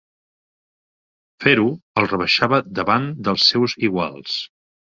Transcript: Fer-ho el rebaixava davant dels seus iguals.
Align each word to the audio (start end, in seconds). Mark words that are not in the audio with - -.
Fer-ho 1.45 1.67
el 2.03 2.09
rebaixava 2.13 2.61
davant 2.81 3.07
dels 3.29 3.47
seus 3.53 3.79
iguals. 3.93 4.43